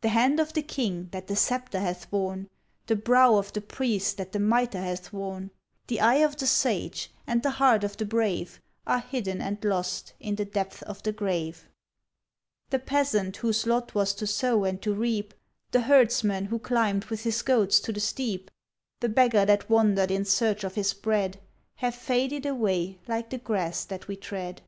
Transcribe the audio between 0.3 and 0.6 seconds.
of